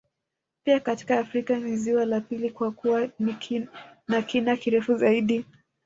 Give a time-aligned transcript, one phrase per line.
[0.63, 3.09] Pia katika Afrika ni ziwa la pili kwa kuwa
[4.07, 5.45] na kina kirefu zaidi